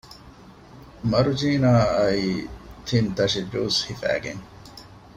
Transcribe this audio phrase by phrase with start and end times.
[1.11, 2.27] މަރުޖީނާ އައީ
[2.87, 4.43] ތިން ތަށި ޖޫސް ހިފައިގެން